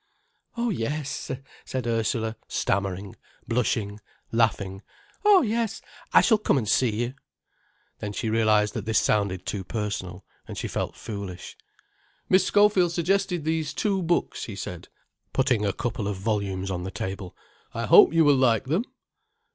[0.57, 1.29] "Oh, yes,"
[1.63, 3.15] said Ursula, stammering,
[3.47, 3.99] blushing,
[4.31, 4.81] laughing.
[5.23, 5.79] "Oh, yes,
[6.11, 7.13] I shall come and see you."
[7.99, 11.55] Then she realized that this sounded too personal, and she felt foolish.
[12.29, 14.87] "Miss Schofield suggested these two books," he said,
[15.33, 17.37] putting a couple of volumes on the table:
[17.75, 18.83] "I hope you will like them."